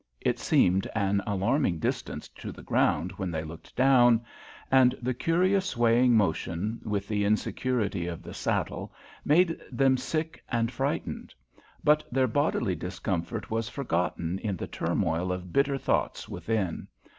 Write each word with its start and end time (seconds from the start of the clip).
It 0.19 0.39
seemed 0.39 0.87
an 0.95 1.21
alarming 1.27 1.77
distance 1.77 2.27
to 2.29 2.51
the 2.51 2.63
ground 2.63 3.11
when 3.17 3.29
they 3.29 3.43
looked 3.43 3.75
down, 3.75 4.23
and 4.71 4.95
the 4.99 5.13
curious 5.13 5.67
swaying 5.67 6.15
motion, 6.17 6.81
with 6.83 7.07
the 7.07 7.23
insecurity 7.23 8.07
of 8.07 8.23
the 8.23 8.33
saddle, 8.33 8.91
made 9.23 9.61
them 9.71 9.97
sick 9.97 10.43
and 10.49 10.71
frightened. 10.71 11.35
But 11.83 12.03
their 12.11 12.25
bodily 12.27 12.73
discomfort 12.73 13.51
was 13.51 13.69
forgotten 13.69 14.39
in 14.39 14.57
the 14.57 14.65
turmoil 14.65 15.31
of 15.31 15.53
bitter 15.53 15.77
thoughts 15.77 16.27
within. 16.27 16.87